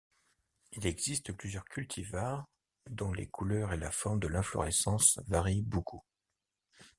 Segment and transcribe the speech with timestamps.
[0.71, 2.45] Il existe plusieurs cultivars
[2.89, 6.01] dont les couleurs et la forme de l'inflorescence varient beaucoup.